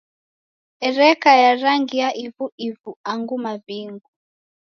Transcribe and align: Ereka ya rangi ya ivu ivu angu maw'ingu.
Ereka 0.87 1.31
ya 1.43 1.51
rangi 1.63 1.97
ya 2.03 2.09
ivu 2.25 2.45
ivu 2.67 2.91
angu 3.11 3.35
maw'ingu. 3.45 4.07